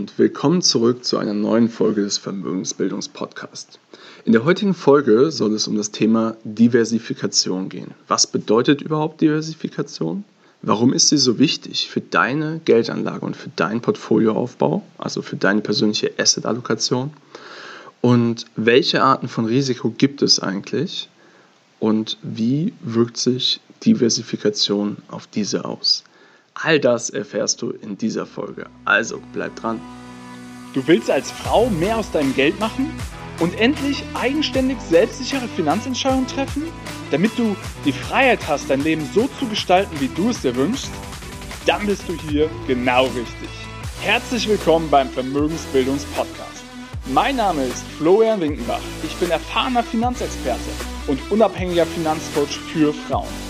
und 0.00 0.18
willkommen 0.18 0.62
zurück 0.62 1.04
zu 1.04 1.18
einer 1.18 1.34
neuen 1.34 1.68
Folge 1.68 2.02
des 2.02 2.16
Vermögensbildungspodcasts. 2.16 3.78
In 4.24 4.32
der 4.32 4.44
heutigen 4.44 4.72
Folge 4.72 5.30
soll 5.30 5.52
es 5.52 5.68
um 5.68 5.76
das 5.76 5.90
Thema 5.90 6.36
Diversifikation 6.42 7.68
gehen. 7.68 7.92
Was 8.08 8.26
bedeutet 8.26 8.82
überhaupt 8.82 9.20
Diversifikation? 9.20 10.24
Warum 10.62 10.92
ist 10.92 11.08
sie 11.08 11.18
so 11.18 11.38
wichtig 11.38 11.90
für 11.90 12.00
deine 12.00 12.60
Geldanlage 12.64 13.26
und 13.26 13.36
für 13.36 13.50
deinen 13.50 13.80
Portfolioaufbau, 13.80 14.82
also 14.96 15.22
für 15.22 15.36
deine 15.36 15.60
persönliche 15.60 16.12
Asset-Allokation? 16.18 17.12
Und 18.00 18.46
welche 18.56 19.02
Arten 19.02 19.28
von 19.28 19.44
Risiko 19.44 19.90
gibt 19.90 20.22
es 20.22 20.40
eigentlich? 20.40 21.08
Und 21.78 22.16
wie 22.22 22.72
wirkt 22.80 23.18
sich 23.18 23.60
Diversifikation 23.84 24.96
auf 25.08 25.26
diese 25.26 25.64
aus? 25.64 26.04
All 26.62 26.78
das 26.78 27.08
erfährst 27.08 27.62
du 27.62 27.70
in 27.70 27.96
dieser 27.96 28.26
Folge. 28.26 28.66
Also 28.84 29.22
bleib 29.32 29.56
dran. 29.56 29.80
Du 30.74 30.86
willst 30.86 31.10
als 31.10 31.30
Frau 31.30 31.70
mehr 31.70 31.96
aus 31.96 32.10
deinem 32.10 32.34
Geld 32.34 32.60
machen 32.60 32.90
und 33.38 33.58
endlich 33.58 34.04
eigenständig 34.12 34.76
selbstsichere 34.82 35.48
Finanzentscheidungen 35.56 36.26
treffen, 36.26 36.64
damit 37.10 37.30
du 37.38 37.56
die 37.86 37.92
Freiheit 37.92 38.46
hast, 38.46 38.68
dein 38.68 38.84
Leben 38.84 39.08
so 39.14 39.26
zu 39.38 39.46
gestalten, 39.46 39.98
wie 40.00 40.08
du 40.08 40.28
es 40.28 40.42
dir 40.42 40.54
wünschst? 40.54 40.90
Dann 41.64 41.86
bist 41.86 42.06
du 42.06 42.12
hier 42.28 42.50
genau 42.66 43.04
richtig. 43.04 43.48
Herzlich 44.02 44.46
willkommen 44.46 44.90
beim 44.90 45.08
Vermögensbildungspodcast. 45.08 46.62
Mein 47.06 47.36
Name 47.36 47.64
ist 47.64 47.84
Florian 47.96 48.40
Winkenbach. 48.40 48.82
Ich 49.02 49.14
bin 49.16 49.30
erfahrener 49.30 49.82
Finanzexperte 49.82 50.60
und 51.06 51.18
unabhängiger 51.30 51.86
Finanzcoach 51.86 52.58
für 52.72 52.92
Frauen. 52.92 53.49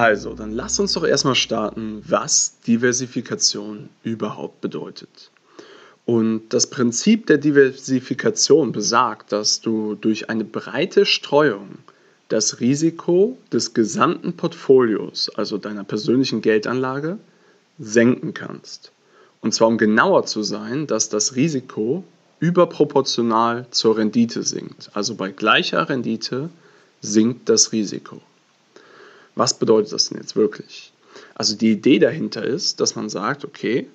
Also, 0.00 0.32
dann 0.32 0.52
lass 0.52 0.80
uns 0.80 0.94
doch 0.94 1.04
erstmal 1.04 1.34
starten, 1.34 2.02
was 2.08 2.58
Diversifikation 2.66 3.90
überhaupt 4.02 4.62
bedeutet. 4.62 5.30
Und 6.06 6.54
das 6.54 6.70
Prinzip 6.70 7.26
der 7.26 7.36
Diversifikation 7.36 8.72
besagt, 8.72 9.30
dass 9.30 9.60
du 9.60 9.96
durch 9.96 10.30
eine 10.30 10.44
breite 10.44 11.04
Streuung 11.04 11.80
das 12.28 12.60
Risiko 12.60 13.36
des 13.52 13.74
gesamten 13.74 14.32
Portfolios, 14.32 15.28
also 15.36 15.58
deiner 15.58 15.84
persönlichen 15.84 16.40
Geldanlage, 16.40 17.18
senken 17.78 18.32
kannst. 18.32 18.92
Und 19.42 19.52
zwar 19.52 19.68
um 19.68 19.76
genauer 19.76 20.24
zu 20.24 20.42
sein, 20.42 20.86
dass 20.86 21.10
das 21.10 21.36
Risiko 21.36 22.04
überproportional 22.38 23.66
zur 23.70 23.98
Rendite 23.98 24.44
sinkt. 24.44 24.92
Also 24.94 25.14
bei 25.14 25.30
gleicher 25.30 25.90
Rendite 25.90 26.48
sinkt 27.02 27.50
das 27.50 27.72
Risiko. 27.72 28.22
Was 29.40 29.54
bedeutet 29.54 29.94
das 29.94 30.10
denn 30.10 30.18
jetzt 30.18 30.36
wirklich? 30.36 30.92
Also 31.34 31.56
die 31.56 31.72
Idee 31.72 31.98
dahinter 31.98 32.44
ist, 32.44 32.78
dass 32.78 32.94
man 32.94 33.08
sagt, 33.08 33.42
okay, 33.42 33.86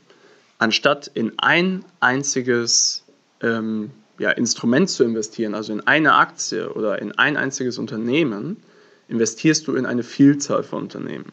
anstatt 0.58 1.12
in 1.14 1.34
ein 1.38 1.86
einziges 2.00 3.04
ähm, 3.42 3.92
ja, 4.18 4.32
Instrument 4.32 4.90
zu 4.90 5.04
investieren, 5.04 5.54
also 5.54 5.72
in 5.72 5.82
eine 5.82 6.16
Aktie 6.16 6.74
oder 6.74 7.00
in 7.00 7.12
ein 7.12 7.38
einziges 7.38 7.78
Unternehmen, 7.78 8.58
investierst 9.08 9.68
du 9.68 9.76
in 9.76 9.86
eine 9.86 10.02
Vielzahl 10.02 10.64
von 10.64 10.82
Unternehmen. 10.82 11.32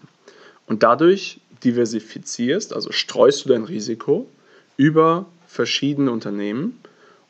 Und 0.66 0.82
dadurch 0.82 1.40
diversifizierst, 1.64 2.74
also 2.74 2.92
streust 2.92 3.46
du 3.46 3.48
dein 3.48 3.64
Risiko 3.64 4.28
über 4.76 5.24
verschiedene 5.46 6.12
Unternehmen 6.12 6.78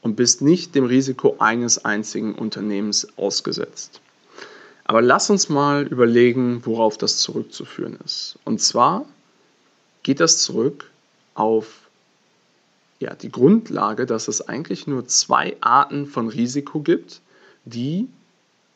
und 0.00 0.16
bist 0.16 0.42
nicht 0.42 0.74
dem 0.74 0.86
Risiko 0.86 1.36
eines 1.38 1.84
einzigen 1.84 2.34
Unternehmens 2.34 3.06
ausgesetzt. 3.16 4.00
Aber 4.92 5.00
lass 5.00 5.30
uns 5.30 5.48
mal 5.48 5.86
überlegen, 5.86 6.66
worauf 6.66 6.98
das 6.98 7.16
zurückzuführen 7.16 7.98
ist. 8.04 8.38
Und 8.44 8.60
zwar 8.60 9.06
geht 10.03 10.20
das 10.20 10.42
zurück 10.42 10.91
auf 11.32 11.88
ja, 12.98 13.14
die 13.14 13.32
Grundlage, 13.32 14.04
dass 14.04 14.28
es 14.28 14.47
eigentlich 14.47 14.86
nur 14.86 15.06
zwei 15.06 15.56
Arten 15.62 16.04
von 16.04 16.28
Risiko 16.28 16.81
gibt, 16.81 17.22
die 17.64 18.06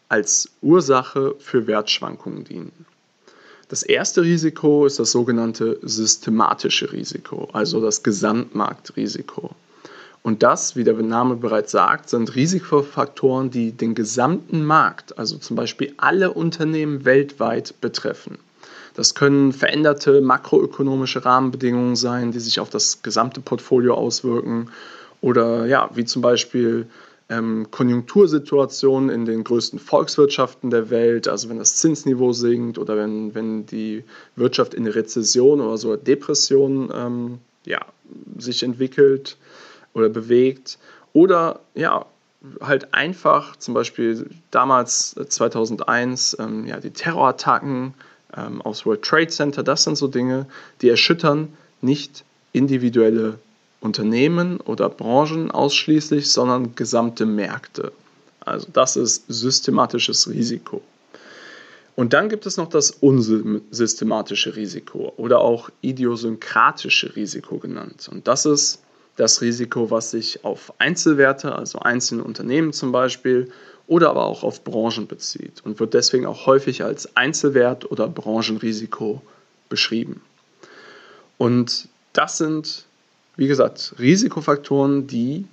als 0.08 0.48
Ursache 0.62 1.34
für 1.38 1.66
Wertschwankungen 1.66 2.44
dienen. 2.44 2.86
Das 3.68 3.82
erste 3.82 4.22
Risiko 4.22 4.86
ist 4.86 4.98
das 4.98 5.12
sogenannte 5.12 5.78
systematische 5.82 6.92
Risiko, 6.92 7.50
also 7.52 7.82
das 7.82 8.02
Gesamtmarktrisiko. 8.02 9.50
Und 10.26 10.42
das, 10.42 10.74
wie 10.74 10.82
der 10.82 10.94
Name 10.94 11.36
bereits 11.36 11.70
sagt, 11.70 12.08
sind 12.08 12.34
Risikofaktoren, 12.34 13.52
die 13.52 13.70
den 13.70 13.94
gesamten 13.94 14.64
Markt, 14.64 15.16
also 15.20 15.38
zum 15.38 15.54
Beispiel 15.54 15.94
alle 15.98 16.32
Unternehmen 16.32 17.04
weltweit 17.04 17.80
betreffen. 17.80 18.38
Das 18.94 19.14
können 19.14 19.52
veränderte 19.52 20.20
makroökonomische 20.20 21.24
Rahmenbedingungen 21.24 21.94
sein, 21.94 22.32
die 22.32 22.40
sich 22.40 22.58
auf 22.58 22.70
das 22.70 23.02
gesamte 23.02 23.40
Portfolio 23.40 23.94
auswirken. 23.94 24.70
Oder 25.20 25.66
ja, 25.66 25.90
wie 25.94 26.04
zum 26.04 26.22
Beispiel 26.22 26.88
ähm, 27.28 27.68
Konjunktursituationen 27.70 29.10
in 29.10 29.26
den 29.26 29.44
größten 29.44 29.78
Volkswirtschaften 29.78 30.70
der 30.70 30.90
Welt, 30.90 31.28
also 31.28 31.48
wenn 31.50 31.60
das 31.60 31.76
Zinsniveau 31.76 32.32
sinkt 32.32 32.78
oder 32.78 32.96
wenn, 32.96 33.32
wenn 33.36 33.64
die 33.66 34.02
Wirtschaft 34.34 34.74
in 34.74 34.88
Rezession 34.88 35.60
oder 35.60 35.78
so 35.78 35.94
Depression 35.94 36.90
ähm, 36.92 37.38
ja, 37.64 37.78
sich 38.38 38.64
entwickelt 38.64 39.36
oder 39.96 40.10
bewegt. 40.10 40.78
Oder 41.14 41.60
ja, 41.74 42.04
halt 42.60 42.92
einfach 42.94 43.56
zum 43.56 43.74
Beispiel 43.74 44.28
damals 44.50 45.16
2001 45.28 46.34
äh, 46.34 46.42
ähm, 46.42 46.66
ja, 46.66 46.78
die 46.78 46.90
Terrorattacken 46.90 47.94
ähm, 48.36 48.60
aufs 48.62 48.84
World 48.84 49.02
Trade 49.02 49.28
Center, 49.28 49.62
das 49.62 49.84
sind 49.84 49.96
so 49.96 50.06
Dinge, 50.06 50.46
die 50.82 50.90
erschüttern 50.90 51.48
nicht 51.80 52.24
individuelle 52.52 53.38
Unternehmen 53.80 54.60
oder 54.60 54.88
Branchen 54.88 55.50
ausschließlich, 55.50 56.30
sondern 56.30 56.74
gesamte 56.74 57.24
Märkte. 57.24 57.92
Also 58.40 58.68
das 58.72 58.96
ist 58.96 59.24
systematisches 59.28 60.28
Risiko. 60.28 60.82
Und 61.94 62.12
dann 62.12 62.28
gibt 62.28 62.44
es 62.44 62.58
noch 62.58 62.68
das 62.68 62.90
unsystematische 62.90 64.54
Risiko 64.54 65.14
oder 65.16 65.40
auch 65.40 65.70
idiosynkratische 65.80 67.16
Risiko 67.16 67.58
genannt. 67.58 68.08
Und 68.12 68.28
das 68.28 68.44
ist 68.44 68.82
das 69.16 69.40
Risiko, 69.40 69.90
was 69.90 70.10
sich 70.10 70.44
auf 70.44 70.72
Einzelwerte, 70.78 71.54
also 71.54 71.78
einzelne 71.78 72.22
Unternehmen 72.22 72.72
zum 72.72 72.92
Beispiel, 72.92 73.50
oder 73.86 74.10
aber 74.10 74.24
auch 74.24 74.42
auf 74.42 74.64
Branchen 74.64 75.06
bezieht 75.06 75.64
und 75.64 75.78
wird 75.80 75.94
deswegen 75.94 76.26
auch 76.26 76.46
häufig 76.46 76.82
als 76.82 77.16
Einzelwert 77.16 77.90
oder 77.90 78.08
Branchenrisiko 78.08 79.22
beschrieben. 79.68 80.22
Und 81.38 81.88
das 82.12 82.38
sind, 82.38 82.84
wie 83.36 83.46
gesagt, 83.46 83.94
Risikofaktoren, 83.98 85.06
die 85.06 85.44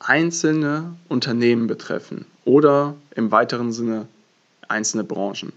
einzelne 0.00 0.94
Unternehmen 1.08 1.66
betreffen 1.66 2.26
oder 2.44 2.94
im 3.14 3.30
weiteren 3.30 3.72
Sinne 3.72 4.06
einzelne 4.68 5.04
Branchen. 5.04 5.52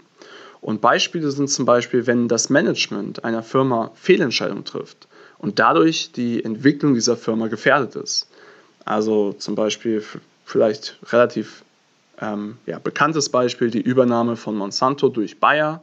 Und 0.60 0.80
Beispiele 0.80 1.30
sind 1.30 1.48
zum 1.48 1.66
Beispiel, 1.66 2.06
wenn 2.06 2.28
das 2.28 2.48
Management 2.48 3.24
einer 3.24 3.42
Firma 3.42 3.90
Fehlentscheidungen 3.94 4.64
trifft 4.64 5.06
und 5.42 5.58
dadurch 5.58 6.12
die 6.12 6.42
Entwicklung 6.42 6.94
dieser 6.94 7.16
Firma 7.16 7.48
gefährdet 7.48 7.96
ist. 7.96 8.28
Also 8.86 9.34
zum 9.34 9.54
Beispiel 9.54 10.02
vielleicht 10.46 10.96
relativ 11.12 11.62
ähm, 12.20 12.56
ja, 12.64 12.78
bekanntes 12.78 13.28
Beispiel 13.28 13.70
die 13.70 13.80
Übernahme 13.80 14.36
von 14.36 14.56
Monsanto 14.56 15.08
durch 15.08 15.40
Bayer. 15.40 15.82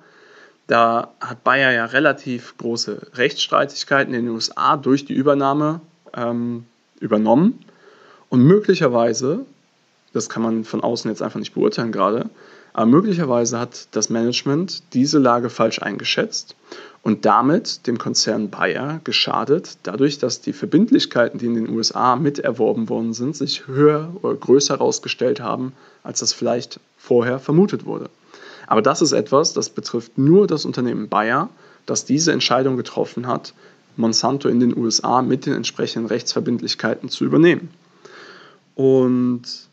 Da 0.67 1.13
hat 1.19 1.43
Bayer 1.43 1.71
ja 1.71 1.85
relativ 1.85 2.55
große 2.57 3.11
Rechtsstreitigkeiten 3.13 4.13
in 4.13 4.25
den 4.25 4.33
USA 4.33 4.77
durch 4.77 5.05
die 5.05 5.13
Übernahme 5.13 5.81
ähm, 6.15 6.65
übernommen. 6.99 7.63
Und 8.29 8.43
möglicherweise, 8.43 9.45
das 10.13 10.29
kann 10.29 10.41
man 10.41 10.63
von 10.63 10.81
außen 10.81 11.11
jetzt 11.11 11.21
einfach 11.21 11.39
nicht 11.39 11.53
beurteilen 11.53 11.91
gerade, 11.91 12.29
aber 12.73 12.85
möglicherweise 12.85 13.59
hat 13.59 13.87
das 13.91 14.09
Management 14.09 14.83
diese 14.93 15.19
Lage 15.19 15.49
falsch 15.49 15.81
eingeschätzt 15.81 16.55
und 17.01 17.25
damit 17.25 17.87
dem 17.87 17.97
Konzern 17.97 18.49
Bayer 18.49 18.99
geschadet, 19.03 19.77
dadurch, 19.83 20.19
dass 20.19 20.41
die 20.41 20.53
Verbindlichkeiten, 20.53 21.39
die 21.39 21.45
in 21.45 21.55
den 21.55 21.69
USA 21.69 22.15
miterworben 22.15 22.89
worden 22.89 23.13
sind, 23.13 23.35
sich 23.35 23.67
höher 23.67 24.13
oder 24.21 24.35
größer 24.35 24.75
herausgestellt 24.75 25.39
haben, 25.39 25.73
als 26.03 26.19
das 26.19 26.33
vielleicht 26.33 26.79
vorher 26.97 27.39
vermutet 27.39 27.85
wurde. 27.85 28.09
Aber 28.67 28.81
das 28.81 29.01
ist 29.01 29.13
etwas, 29.13 29.53
das 29.53 29.69
betrifft 29.69 30.17
nur 30.17 30.45
das 30.45 30.65
Unternehmen 30.65 31.09
Bayer, 31.09 31.49
das 31.85 32.05
diese 32.05 32.31
Entscheidung 32.31 32.77
getroffen 32.77 33.27
hat, 33.27 33.53
Monsanto 33.95 34.47
in 34.47 34.59
den 34.59 34.77
USA 34.77 35.21
mit 35.21 35.45
den 35.45 35.53
entsprechenden 35.53 36.07
Rechtsverbindlichkeiten 36.07 37.09
zu 37.09 37.25
übernehmen. 37.25 37.69
Und 38.75 39.68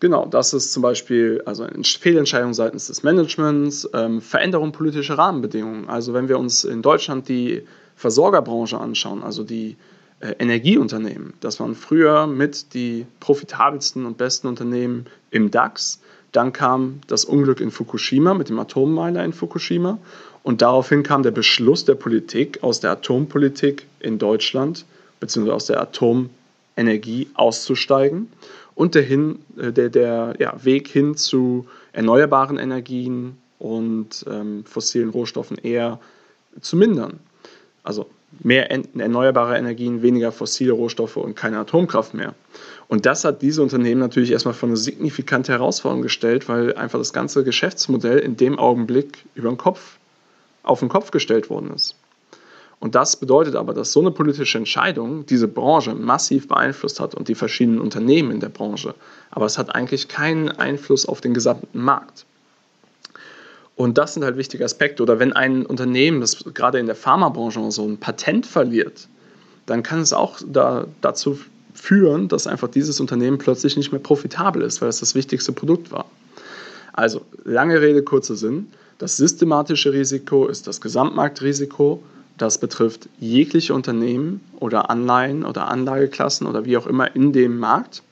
genau, 0.00 0.26
das 0.26 0.52
ist 0.52 0.72
zum 0.72 0.82
Beispiel 0.82 1.42
also 1.46 1.64
eine 1.64 1.84
Fehlentscheidung 1.84 2.54
seitens 2.54 2.86
des 2.86 3.02
Managements, 3.02 3.88
ähm, 3.92 4.20
Veränderung 4.20 4.72
politischer 4.72 5.18
Rahmenbedingungen. 5.18 5.88
Also 5.88 6.14
wenn 6.14 6.28
wir 6.28 6.38
uns 6.38 6.64
in 6.64 6.82
Deutschland 6.82 7.28
die 7.28 7.62
Versorgerbranche 7.96 8.78
anschauen, 8.78 9.22
also 9.22 9.42
die 9.42 9.76
äh, 10.20 10.34
Energieunternehmen, 10.38 11.34
das 11.40 11.60
waren 11.60 11.74
früher 11.74 12.26
mit 12.26 12.74
die 12.74 13.06
profitabelsten 13.20 14.06
und 14.06 14.18
besten 14.18 14.46
Unternehmen 14.46 15.06
im 15.30 15.50
DAX. 15.50 16.00
Dann 16.32 16.52
kam 16.52 17.00
das 17.06 17.24
Unglück 17.24 17.60
in 17.60 17.70
Fukushima 17.70 18.34
mit 18.34 18.50
dem 18.50 18.58
Atommeiler 18.58 19.24
in 19.24 19.32
Fukushima 19.32 19.98
und 20.42 20.60
daraufhin 20.62 21.02
kam 21.02 21.22
der 21.22 21.30
Beschluss 21.30 21.84
der 21.86 21.94
Politik 21.94 22.62
aus 22.62 22.80
der 22.80 22.90
Atompolitik 22.92 23.86
in 24.00 24.18
Deutschland 24.18 24.84
beziehungsweise 25.18 25.54
aus 25.54 25.66
der 25.66 25.80
Atomenergie 25.80 27.28
auszusteigen 27.34 28.28
und 28.76 28.94
der, 28.94 29.02
hin, 29.02 29.40
äh, 29.58 29.72
der, 29.72 29.88
der 29.88 30.34
ja, 30.38 30.54
Weg 30.62 30.86
hin 30.86 31.16
zu 31.16 31.66
erneuerbaren 31.92 32.58
Energien 32.58 33.36
und 33.58 34.24
ähm, 34.30 34.64
fossilen 34.64 35.08
Rohstoffen 35.10 35.58
eher 35.58 35.98
zu 36.60 36.76
mindern. 36.76 37.18
Also 37.82 38.06
mehr 38.40 38.70
erneuerbare 38.70 39.56
Energien, 39.56 40.02
weniger 40.02 40.30
fossile 40.30 40.72
Rohstoffe 40.72 41.16
und 41.16 41.34
keine 41.34 41.58
Atomkraft 41.58 42.14
mehr. 42.14 42.34
Und 42.88 43.06
das 43.06 43.24
hat 43.24 43.42
diese 43.42 43.62
Unternehmen 43.62 44.00
natürlich 44.00 44.30
erstmal 44.30 44.54
vor 44.54 44.68
eine 44.68 44.76
signifikante 44.76 45.52
Herausforderung 45.52 46.02
gestellt, 46.02 46.48
weil 46.48 46.74
einfach 46.74 46.98
das 46.98 47.12
ganze 47.12 47.44
Geschäftsmodell 47.44 48.18
in 48.18 48.36
dem 48.36 48.58
Augenblick 48.58 49.24
über 49.34 49.48
den 49.48 49.56
Kopf, 49.56 49.96
auf 50.62 50.80
den 50.80 50.88
Kopf 50.88 51.10
gestellt 51.10 51.48
worden 51.50 51.72
ist. 51.74 51.96
Und 52.78 52.94
das 52.94 53.16
bedeutet 53.16 53.56
aber, 53.56 53.72
dass 53.72 53.92
so 53.92 54.00
eine 54.00 54.10
politische 54.10 54.58
Entscheidung 54.58 55.24
diese 55.26 55.48
Branche 55.48 55.94
massiv 55.94 56.46
beeinflusst 56.46 57.00
hat 57.00 57.14
und 57.14 57.28
die 57.28 57.34
verschiedenen 57.34 57.80
Unternehmen 57.80 58.30
in 58.30 58.40
der 58.40 58.50
Branche. 58.50 58.94
Aber 59.30 59.46
es 59.46 59.56
hat 59.56 59.74
eigentlich 59.74 60.08
keinen 60.08 60.50
Einfluss 60.50 61.06
auf 61.06 61.20
den 61.20 61.32
gesamten 61.32 61.80
Markt. 61.80 62.26
Und 63.76 63.98
das 63.98 64.14
sind 64.14 64.24
halt 64.24 64.36
wichtige 64.36 64.64
Aspekte. 64.64 65.02
Oder 65.02 65.18
wenn 65.18 65.32
ein 65.32 65.64
Unternehmen, 65.64 66.20
das 66.20 66.44
gerade 66.54 66.78
in 66.78 66.86
der 66.86 66.94
Pharmabranche 66.96 67.70
so 67.70 67.86
ein 67.86 67.98
Patent 67.98 68.46
verliert, 68.46 69.08
dann 69.66 69.82
kann 69.82 70.00
es 70.00 70.12
auch 70.12 70.38
da, 70.46 70.86
dazu 71.00 71.38
führen, 71.74 72.28
dass 72.28 72.46
einfach 72.46 72.68
dieses 72.68 73.00
Unternehmen 73.00 73.38
plötzlich 73.38 73.76
nicht 73.76 73.92
mehr 73.92 74.00
profitabel 74.00 74.62
ist, 74.62 74.80
weil 74.80 74.88
es 74.88 75.00
das 75.00 75.14
wichtigste 75.14 75.52
Produkt 75.52 75.92
war. 75.92 76.06
Also, 76.92 77.22
lange 77.44 77.80
Rede, 77.80 78.02
kurzer 78.02 78.36
Sinn. 78.36 78.68
Das 78.98 79.18
systematische 79.18 79.92
Risiko 79.92 80.46
ist 80.46 80.66
das 80.66 80.80
Gesamtmarktrisiko 80.80 82.02
das 82.36 82.58
betrifft 82.58 83.08
jegliche 83.18 83.74
Unternehmen 83.74 84.40
oder 84.60 84.90
Anleihen 84.90 85.44
oder 85.44 85.68
Anlageklassen 85.68 86.46
oder 86.46 86.64
wie 86.64 86.76
auch 86.76 86.86
immer 86.86 87.14
in 87.14 87.32
dem 87.32 87.58
Markt. 87.58 88.02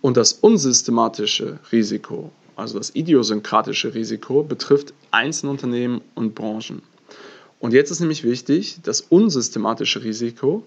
Und 0.00 0.16
das 0.16 0.32
unsystematische 0.32 1.58
Risiko, 1.72 2.30
also 2.56 2.78
das 2.78 2.94
idiosynkratische 2.94 3.94
Risiko, 3.94 4.42
betrifft 4.42 4.94
einzelne 5.10 5.52
Unternehmen 5.52 6.00
und 6.14 6.34
Branchen. 6.34 6.82
Und 7.58 7.72
jetzt 7.72 7.90
ist 7.90 8.00
nämlich 8.00 8.24
wichtig, 8.24 8.78
das 8.82 9.00
unsystematische 9.00 10.02
Risiko 10.04 10.64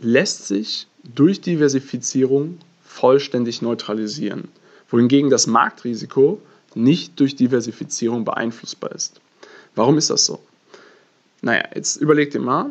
lässt 0.00 0.48
sich 0.48 0.86
durch 1.14 1.40
Diversifizierung 1.40 2.58
vollständig 2.82 3.62
neutralisieren, 3.62 4.48
wohingegen 4.88 5.30
das 5.30 5.46
Marktrisiko 5.46 6.40
nicht 6.74 7.18
durch 7.20 7.36
Diversifizierung 7.36 8.24
beeinflussbar 8.24 8.92
ist. 8.92 9.20
Warum 9.74 9.98
ist 9.98 10.10
das 10.10 10.26
so? 10.26 10.40
Naja, 11.42 11.64
jetzt 11.74 11.96
überleg 11.96 12.30
dir 12.30 12.40
mal, 12.40 12.70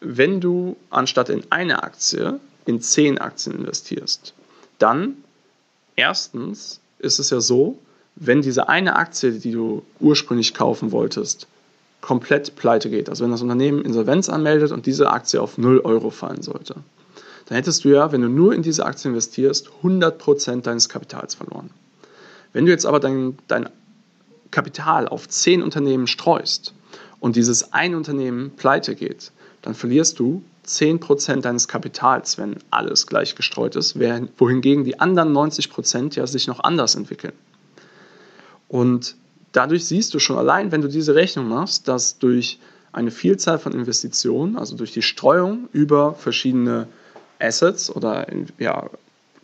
wenn 0.00 0.40
du 0.40 0.76
anstatt 0.90 1.28
in 1.28 1.42
eine 1.50 1.82
Aktie 1.82 2.40
in 2.64 2.80
zehn 2.80 3.18
Aktien 3.18 3.56
investierst, 3.56 4.34
dann 4.78 5.16
erstens 5.94 6.80
ist 6.98 7.18
es 7.18 7.30
ja 7.30 7.40
so, 7.40 7.78
wenn 8.16 8.42
diese 8.42 8.68
eine 8.68 8.96
Aktie, 8.96 9.32
die 9.32 9.52
du 9.52 9.82
ursprünglich 10.00 10.54
kaufen 10.54 10.90
wolltest, 10.90 11.46
komplett 12.00 12.56
pleite 12.56 12.90
geht, 12.90 13.08
also 13.08 13.24
wenn 13.24 13.30
das 13.30 13.42
Unternehmen 13.42 13.84
Insolvenz 13.84 14.28
anmeldet 14.28 14.72
und 14.72 14.86
diese 14.86 15.10
Aktie 15.10 15.40
auf 15.40 15.58
0 15.58 15.80
Euro 15.80 16.10
fallen 16.10 16.42
sollte, 16.42 16.76
dann 17.46 17.56
hättest 17.56 17.84
du 17.84 17.90
ja, 17.90 18.12
wenn 18.12 18.22
du 18.22 18.28
nur 18.28 18.54
in 18.54 18.62
diese 18.62 18.86
Aktie 18.86 19.10
investierst, 19.10 19.68
100% 19.82 20.62
deines 20.62 20.88
Kapitals 20.88 21.34
verloren. 21.34 21.70
Wenn 22.52 22.66
du 22.66 22.72
jetzt 22.72 22.86
aber 22.86 23.00
dein, 23.00 23.38
dein 23.48 23.68
Kapital 24.50 25.08
auf 25.08 25.28
10 25.28 25.62
Unternehmen 25.62 26.06
streust, 26.06 26.72
und 27.20 27.36
dieses 27.36 27.72
ein 27.72 27.94
Unternehmen 27.94 28.52
pleite 28.56 28.94
geht, 28.94 29.32
dann 29.62 29.74
verlierst 29.74 30.18
du 30.18 30.42
10% 30.66 31.40
deines 31.40 31.66
Kapitals, 31.66 32.38
wenn 32.38 32.56
alles 32.70 33.06
gleich 33.06 33.34
gestreut 33.34 33.74
ist, 33.76 33.98
wohingegen 34.38 34.84
die 34.84 35.00
anderen 35.00 35.32
90% 35.32 36.14
ja 36.16 36.26
sich 36.26 36.46
noch 36.46 36.60
anders 36.60 36.94
entwickeln. 36.94 37.32
Und 38.68 39.16
dadurch 39.52 39.86
siehst 39.86 40.12
du 40.14 40.18
schon 40.18 40.36
allein, 40.36 40.70
wenn 40.70 40.82
du 40.82 40.88
diese 40.88 41.14
Rechnung 41.14 41.48
machst, 41.48 41.88
dass 41.88 42.18
durch 42.18 42.58
eine 42.92 43.10
Vielzahl 43.10 43.58
von 43.58 43.72
Investitionen, 43.72 44.56
also 44.56 44.76
durch 44.76 44.92
die 44.92 45.02
Streuung 45.02 45.68
über 45.72 46.14
verschiedene 46.14 46.88
Assets 47.38 47.94
oder 47.94 48.26
ja, 48.58 48.90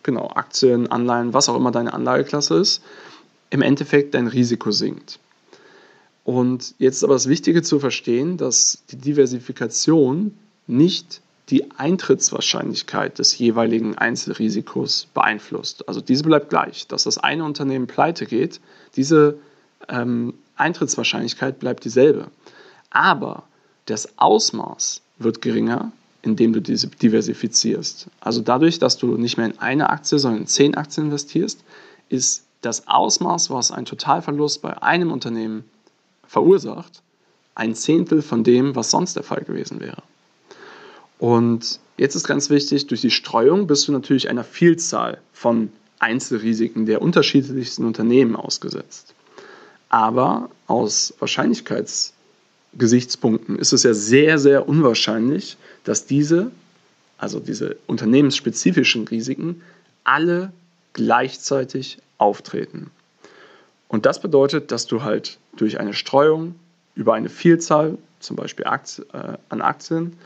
genau, 0.03 0.31
Aktien, 0.35 0.91
Anleihen, 0.91 1.33
was 1.33 1.49
auch 1.49 1.57
immer 1.57 1.71
deine 1.71 1.95
Anlageklasse 1.95 2.57
ist, 2.57 2.83
im 3.51 3.63
Endeffekt 3.63 4.15
dein 4.15 4.27
Risiko 4.27 4.71
sinkt. 4.71 5.19
Und 6.25 6.75
jetzt 6.79 6.97
ist 6.97 7.05
aber 7.05 7.15
das 7.15 7.29
Wichtige 7.29 7.63
zu 7.63 7.79
verstehen, 7.79 8.39
dass 8.39 8.83
die 8.91 8.97
Diversifikation 8.97 10.37
nicht 10.67 11.21
die 11.51 11.71
Eintrittswahrscheinlichkeit 11.73 13.19
des 13.19 13.37
jeweiligen 13.39 13.99
Einzelrisikos 13.99 15.09
beeinflusst. 15.13 15.87
Also 15.87 16.01
diese 16.01 16.23
bleibt 16.25 16.49
gleich. 16.49 16.87
Dass 16.87 17.05
das 17.05 17.19
eine 17.19 17.45
Unternehmen 17.45 17.87
pleite 17.87 18.25
geht, 18.25 18.61
diese 18.97 19.39
ähm, 19.89 20.33
Eintrittswahrscheinlichkeit 20.57 21.59
bleibt 21.59 21.85
dieselbe. 21.85 22.29
Aber 22.89 23.45
das 23.85 24.19
Ausmaß 24.19 25.03
wird 25.19 25.43
geringer, 25.43 25.93
indem 26.23 26.55
du 26.55 26.61
diese 26.61 26.89
diversifizierst. 26.89 28.09
Also 28.21 28.41
dadurch, 28.41 28.79
dass 28.79 28.97
du 28.97 29.19
nicht 29.19 29.37
mehr 29.37 29.47
in 29.47 29.59
eine 29.59 29.91
Aktie, 29.91 30.19
sondern 30.19 30.43
in 30.43 30.47
zehn 30.47 30.75
Aktien 30.75 31.07
investierst, 31.07 31.63
ist 32.09 32.45
das 32.63 32.89
Ausmaß, 32.89 33.51
was 33.51 33.71
ein 33.71 33.85
Totalverlust 33.85 34.63
bei 34.63 34.83
einem 34.83 35.13
Unternehmen 35.13 35.65
verursacht, 36.29 37.03
ein 37.55 37.75
Zehntel 37.75 38.23
von 38.23 38.45
dem, 38.45 38.75
was 38.75 38.91
sonst 38.91 39.17
der 39.17 39.23
Fall 39.23 39.43
gewesen 39.43 39.81
wäre. 39.81 40.03
Und 41.19 41.81
jetzt 41.97 42.17
ist 42.17 42.27
ganz 42.27 42.51
wichtig, 42.51 42.89
durch 42.89 43.01
die 43.01 43.11
Streuung 43.11 43.67
bist 43.67 43.89
du 43.89 43.93
natürlich 43.93 44.29
einer 44.29 44.45
Vielzahl 44.45 45.23
von 45.33 45.73
Einzelrisiken 46.01 46.85
der 46.87 47.01
unterschiedlichsten 47.01 47.85
Unternehmen 47.85 48.35
ausgesetzt. 48.37 49.15
Aber 49.89 50.51
aus 50.67 51.15
Wahrscheinlichkeitsgesichtspunkten 51.21 53.59
ist 53.59 53.73
es 53.73 53.85
ja 53.85 53.95
sehr, 53.95 54.39
sehr 54.39 54.69
unwahrscheinlich, 54.69 55.57
dass 55.85 56.05
diese, 56.07 56.51
also 57.17 57.39
diese 57.39 57.77
unternehmensspezifischen 57.87 59.09
Risiken, 59.09 59.63
alle 60.03 60.53
gleichzeitig 60.93 61.99
auftreten. 62.19 62.91
Und 63.89 64.07
das 64.07 64.21
bedeutet, 64.21 64.73
dass 64.73 64.87
du 64.87 65.03
halt 65.03 65.39
durch 65.57 65.79
eine 65.79 65.95
Streuung 65.95 66.55
über 66.95 67.15
eine 67.15 67.29
Vielzahl, 67.29 67.99
zum 68.21 68.37
Beispiel 68.37 68.67
äh, 68.67 69.39
an 69.49 69.61
Aktien, 69.61 70.17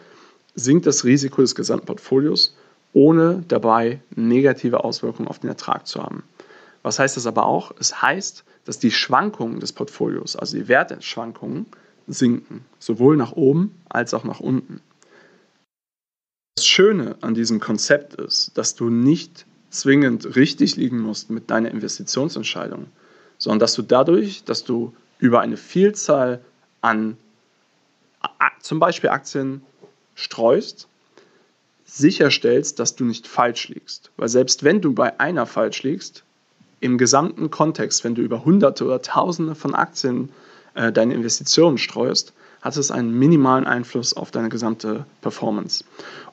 sinkt 0.54 0.86
das 0.86 1.04
Risiko 1.04 1.42
des 1.42 1.54
gesamten 1.54 1.86
Portfolios, 1.86 2.56
ohne 2.92 3.44
dabei 3.48 4.00
negative 4.14 4.84
Auswirkungen 4.84 5.28
auf 5.28 5.38
den 5.38 5.48
Ertrag 5.48 5.86
zu 5.86 6.02
haben. 6.02 6.22
Was 6.82 6.98
heißt 6.98 7.16
das 7.16 7.26
aber 7.26 7.46
auch? 7.46 7.72
Es 7.78 8.00
heißt, 8.00 8.44
dass 8.64 8.78
die 8.78 8.90
Schwankungen 8.90 9.60
des 9.60 9.72
Portfolios, 9.72 10.36
also 10.36 10.56
die 10.56 10.68
Wertschwankungen, 10.68 11.66
sinken, 12.06 12.64
sowohl 12.78 13.16
nach 13.16 13.32
oben 13.32 13.74
als 13.88 14.14
auch 14.14 14.24
nach 14.24 14.40
unten. 14.40 14.80
Das 16.56 16.66
Schöne 16.66 17.16
an 17.20 17.34
diesem 17.34 17.60
Konzept 17.60 18.14
ist, 18.14 18.56
dass 18.56 18.74
du 18.74 18.88
nicht 18.88 19.46
zwingend 19.70 20.34
richtig 20.34 20.76
liegen 20.76 20.98
musst 20.98 21.30
mit 21.30 21.50
deiner 21.50 21.70
Investitionsentscheidung, 21.70 22.86
sondern 23.38 23.60
dass 23.60 23.74
du 23.74 23.82
dadurch, 23.82 24.44
dass 24.44 24.64
du 24.64 24.92
über 25.18 25.40
eine 25.40 25.56
Vielzahl 25.56 26.40
an 26.80 27.16
zum 28.60 28.80
Beispiel 28.80 29.10
Aktien 29.10 29.62
streust, 30.14 30.88
sicherstellst, 31.84 32.78
dass 32.78 32.96
du 32.96 33.04
nicht 33.04 33.26
falsch 33.26 33.68
liegst. 33.68 34.10
Weil 34.16 34.28
selbst 34.28 34.64
wenn 34.64 34.80
du 34.80 34.92
bei 34.92 35.18
einer 35.20 35.46
falsch 35.46 35.82
liegst, 35.82 36.24
im 36.80 36.98
gesamten 36.98 37.50
Kontext, 37.50 38.04
wenn 38.04 38.14
du 38.14 38.22
über 38.22 38.44
Hunderte 38.44 38.84
oder 38.84 39.02
Tausende 39.02 39.54
von 39.54 39.74
Aktien 39.74 40.30
äh, 40.74 40.92
deine 40.92 41.14
Investitionen 41.14 41.78
streust, 41.78 42.32
hat 42.60 42.76
es 42.76 42.90
einen 42.90 43.16
minimalen 43.18 43.66
Einfluss 43.66 44.14
auf 44.14 44.30
deine 44.30 44.48
gesamte 44.48 45.06
Performance. 45.20 45.84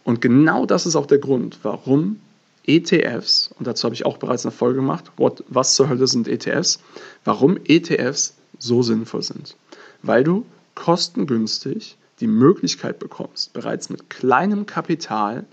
Und 0.04 0.22
genau 0.22 0.66
das 0.66 0.86
ist 0.86 0.96
auch 0.96 1.06
der 1.06 1.20
Grund, 1.20 1.60
warum 1.64 2.20
ETFs, 2.68 3.52
und 3.58 3.68
dazu 3.68 3.86
habe 3.86 3.96
ich 3.96 4.06
auch 4.06 4.18
bereits 4.18 4.46
eine 4.46 4.52
Folge 4.52 4.78
gemacht, 4.78 5.12
what, 5.18 5.44
was 5.48 5.76
zur 5.76 5.90
Hölle 5.90 6.08
sind 6.08 6.28
ETFs, 6.28 6.80
warum 7.24 7.58
ETFs 7.66 8.36
so 8.60 8.82
sinnvoll 8.82 9.24
sind. 9.24 9.56
Weil 10.02 10.24
du 10.24 10.46
kostengünstig 10.76 11.98
die 12.20 12.28
Möglichkeit 12.28 13.00
bekommst, 13.00 13.54
bereits 13.54 13.90
mit 13.90 14.10
kleinem 14.10 14.66
Kapital 14.66 15.46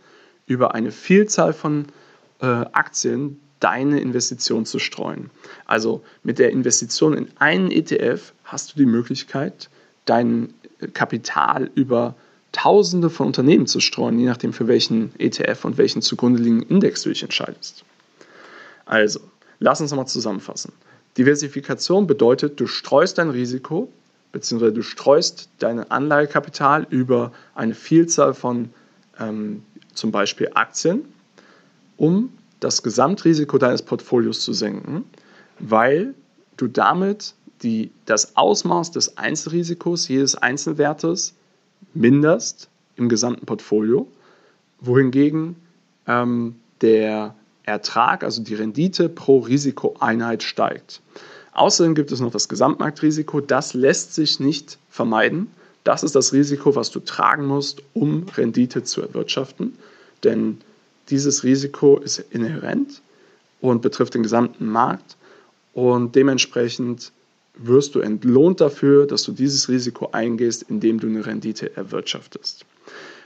über 0.46 0.74
eine 0.74 0.92
Vielzahl 0.92 1.52
von 1.52 1.86
äh, 2.40 2.46
Aktien 2.46 3.40
deine 3.60 4.00
Investition 4.00 4.66
zu 4.66 4.78
streuen. 4.78 5.30
Also 5.66 6.02
mit 6.22 6.38
der 6.38 6.50
Investition 6.50 7.14
in 7.14 7.28
einen 7.38 7.70
ETF 7.70 8.32
hast 8.44 8.72
du 8.72 8.78
die 8.78 8.86
Möglichkeit, 8.86 9.70
dein 10.04 10.52
Kapital 10.94 11.70
über 11.74 12.16
Tausende 12.52 13.10
von 13.10 13.26
Unternehmen 13.28 13.66
zu 13.66 13.80
streuen, 13.80 14.18
je 14.18 14.26
nachdem 14.26 14.52
für 14.52 14.68
welchen 14.68 15.12
ETF 15.18 15.64
und 15.64 15.78
welchen 15.78 16.02
zugrunde 16.02 16.40
liegenden 16.40 16.68
Index 16.68 17.02
du 17.02 17.08
dich 17.08 17.22
entscheidest. 17.22 17.84
Also, 18.84 19.20
lass 19.58 19.80
uns 19.80 19.90
nochmal 19.90 20.06
zusammenfassen. 20.06 20.72
Diversifikation 21.16 22.06
bedeutet, 22.06 22.60
du 22.60 22.66
streust 22.66 23.18
dein 23.18 23.30
Risiko, 23.30 23.90
beziehungsweise 24.32 24.72
du 24.72 24.82
streust 24.82 25.48
dein 25.58 25.90
Anlagekapital 25.90 26.86
über 26.90 27.32
eine 27.54 27.74
Vielzahl 27.74 28.34
von 28.34 28.70
ähm, 29.18 29.62
zum 29.94 30.10
Beispiel 30.10 30.50
Aktien, 30.54 31.04
um 31.96 32.32
das 32.60 32.82
Gesamtrisiko 32.82 33.58
deines 33.58 33.82
Portfolios 33.82 34.40
zu 34.40 34.52
senken, 34.52 35.04
weil 35.58 36.14
du 36.56 36.68
damit 36.68 37.34
die, 37.62 37.90
das 38.06 38.36
Ausmaß 38.36 38.90
des 38.92 39.18
Einzelrisikos 39.18 40.08
jedes 40.08 40.34
Einzelwertes 40.34 41.34
minderst 41.94 42.68
im 42.96 43.08
gesamten 43.08 43.46
Portfolio, 43.46 44.06
wohingegen 44.80 45.56
ähm, 46.06 46.56
der 46.80 47.34
Ertrag, 47.64 48.24
also 48.24 48.42
die 48.42 48.54
Rendite 48.54 49.08
pro 49.08 49.40
Risikoeinheit 49.40 50.42
steigt. 50.42 51.00
Außerdem 51.52 51.94
gibt 51.94 52.12
es 52.12 52.20
noch 52.20 52.30
das 52.32 52.48
Gesamtmarktrisiko, 52.48 53.40
das 53.40 53.74
lässt 53.74 54.14
sich 54.14 54.40
nicht 54.40 54.78
vermeiden. 54.88 55.48
Das 55.84 56.02
ist 56.02 56.14
das 56.14 56.32
Risiko, 56.32 56.74
was 56.74 56.90
du 56.90 57.00
tragen 57.00 57.46
musst, 57.46 57.82
um 57.92 58.26
Rendite 58.36 58.84
zu 58.84 59.02
erwirtschaften, 59.02 59.76
denn 60.24 60.58
dieses 61.10 61.44
Risiko 61.44 61.98
ist 61.98 62.18
inhärent 62.30 63.02
und 63.60 63.82
betrifft 63.82 64.14
den 64.14 64.22
gesamten 64.22 64.66
Markt 64.66 65.16
und 65.74 66.14
dementsprechend 66.14 67.12
wirst 67.54 67.94
du 67.94 68.00
entlohnt 68.00 68.60
dafür, 68.60 69.06
dass 69.06 69.22
du 69.24 69.32
dieses 69.32 69.68
Risiko 69.68 70.10
eingehst, 70.12 70.64
indem 70.64 71.00
du 71.00 71.06
eine 71.06 71.24
Rendite 71.24 71.76
erwirtschaftest. 71.76 72.64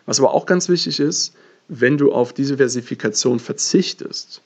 Was 0.04 0.18
aber 0.18 0.35
auch 0.35 0.47
ganz 0.47 0.68
wichtig 0.68 1.00
ist, 1.00 1.35
wenn 1.68 1.99
du 1.99 2.12
auf 2.12 2.33
Diversifikation 2.33 3.40
verzichtest, 3.40 4.40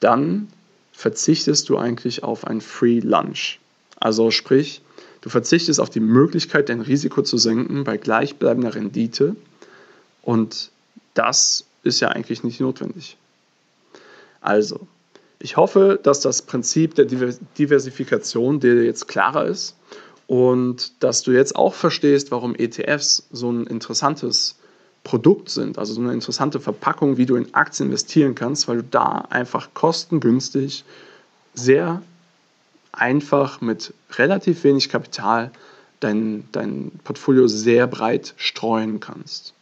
dann 0.00 0.48
verzichtest 0.92 1.68
du 1.68 1.76
eigentlich 1.78 2.22
auf 2.22 2.46
ein 2.46 2.60
Free 2.60 3.00
Lunch. 3.00 3.58
Also 3.98 4.30
sprich, 4.30 4.82
du 5.22 5.28
verzichtest 5.28 5.80
auf 5.80 5.90
die 5.90 6.00
Möglichkeit, 6.00 6.68
dein 6.68 6.80
Risiko 6.80 7.22
zu 7.22 7.38
senken 7.38 7.84
bei 7.84 7.96
gleichbleibender 7.96 8.74
Rendite 8.74 9.36
und 10.22 10.70
das 11.14 11.64
ist 11.82 12.00
ja 12.00 12.08
eigentlich 12.08 12.44
nicht 12.44 12.60
notwendig. 12.60 13.16
Also, 14.40 14.86
ich 15.38 15.56
hoffe, 15.56 15.98
dass 16.02 16.20
das 16.20 16.42
Prinzip 16.42 16.94
der 16.94 17.04
Diversifikation 17.04 18.60
dir 18.60 18.84
jetzt 18.84 19.06
klarer 19.06 19.44
ist 19.44 19.76
und 20.26 21.02
dass 21.02 21.22
du 21.22 21.32
jetzt 21.32 21.56
auch 21.56 21.74
verstehst, 21.74 22.30
warum 22.30 22.54
ETFs 22.54 23.26
so 23.30 23.50
ein 23.50 23.66
interessantes 23.66 24.56
Produkt 25.04 25.50
sind, 25.50 25.78
also 25.78 25.92
so 25.92 26.00
eine 26.00 26.12
interessante 26.12 26.58
Verpackung, 26.58 27.16
wie 27.16 27.26
du 27.26 27.36
in 27.36 27.54
Aktien 27.54 27.90
investieren 27.90 28.34
kannst, 28.34 28.66
weil 28.66 28.78
du 28.78 28.82
da 28.82 29.26
einfach 29.30 29.68
kostengünstig, 29.72 30.84
sehr 31.54 32.02
einfach 32.90 33.60
mit 33.60 33.94
relativ 34.14 34.64
wenig 34.64 34.88
Kapital 34.88 35.52
dein, 36.00 36.48
dein 36.50 36.90
Portfolio 37.04 37.46
sehr 37.46 37.86
breit 37.86 38.34
streuen 38.36 38.98
kannst. 38.98 39.54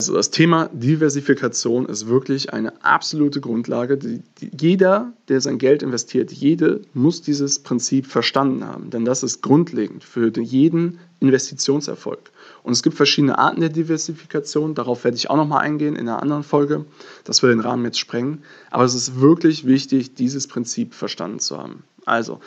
Also 0.00 0.14
das 0.14 0.32
Thema 0.32 0.68
Diversifikation 0.72 1.86
ist 1.86 2.08
wirklich 2.08 2.52
eine 2.52 2.84
absolute 2.84 3.40
Grundlage. 3.40 4.20
Jeder, 4.60 5.12
der 5.28 5.40
sein 5.40 5.58
Geld 5.58 5.84
investiert, 5.84 6.32
jede 6.32 6.82
muss 6.94 7.22
dieses 7.22 7.60
Prinzip 7.60 8.08
verstanden 8.08 8.64
haben, 8.64 8.90
denn 8.90 9.04
das 9.04 9.22
ist 9.22 9.40
grundlegend 9.40 10.02
für 10.02 10.32
jeden 10.36 10.98
Investitionserfolg. 11.20 12.32
Und 12.64 12.72
es 12.72 12.82
gibt 12.82 12.96
verschiedene 12.96 13.38
Arten 13.38 13.60
der 13.60 13.70
Diversifikation, 13.70 14.74
darauf 14.74 15.04
werde 15.04 15.16
ich 15.16 15.30
auch 15.30 15.36
nochmal 15.36 15.60
eingehen 15.60 15.94
in 15.94 16.08
einer 16.08 16.20
anderen 16.20 16.42
Folge. 16.42 16.84
Das 17.22 17.44
würde 17.44 17.54
den 17.54 17.60
Rahmen 17.60 17.84
jetzt 17.84 18.00
sprengen. 18.00 18.42
Aber 18.72 18.82
es 18.82 18.96
ist 18.96 19.20
wirklich 19.20 19.64
wichtig, 19.64 20.14
dieses 20.14 20.48
Prinzip 20.48 20.92
verstanden 20.92 21.38
zu 21.38 21.56
haben. 21.56 21.84
Also, 22.04 22.40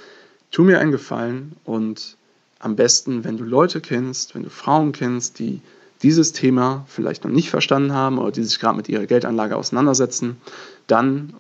tu 0.52 0.64
mir 0.64 0.80
einen 0.80 0.92
Gefallen 0.92 1.56
und 1.64 2.18
am 2.60 2.76
besten, 2.76 3.24
wenn 3.24 3.38
du 3.38 3.46
Leute 3.46 3.80
kennst, 3.80 4.36
wenn 4.36 4.44
du 4.44 4.50
Frauen 4.50 4.92
kennst, 4.92 5.40
die 5.40 5.62
dieses 6.04 6.32
Thema 6.32 6.86
vielleicht 6.88 7.24
noch 7.24 7.32
nicht 7.32 7.50
verstanden 7.50 7.94
haben 7.94 8.20
oder 8.20 8.32
die 8.32 8.44
sich 8.44 8.60
gerade 8.60 8.78
mit 8.78 8.90
ihrer 8.90 9.06
Geldanlage 9.06 9.56
auseinandersetzen, 9.56 10.38
dann 10.86 11.34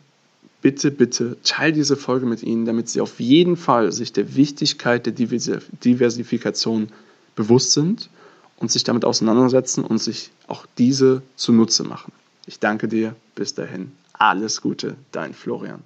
bitte, 0.61 0.91
bitte 0.91 1.37
teile 1.43 1.73
diese 1.73 1.95
Folge 1.95 2.25
mit 2.25 2.43
ihnen, 2.43 2.65
damit 2.65 2.89
sie 2.89 3.01
auf 3.01 3.19
jeden 3.19 3.57
Fall 3.57 3.91
sich 3.91 4.13
der 4.13 4.35
Wichtigkeit 4.35 5.05
der 5.05 5.13
Diversifikation 5.13 6.89
bewusst 7.35 7.73
sind 7.73 8.09
und 8.57 8.71
sich 8.71 8.83
damit 8.83 9.05
auseinandersetzen 9.05 9.83
und 9.83 9.99
sich 9.99 10.31
auch 10.47 10.65
diese 10.77 11.21
zunutze 11.35 11.83
machen. 11.83 12.11
Ich 12.47 12.59
danke 12.59 12.87
dir. 12.87 13.15
Bis 13.35 13.53
dahin. 13.53 13.91
Alles 14.13 14.61
Gute, 14.61 14.95
dein 15.11 15.33
Florian. 15.33 15.83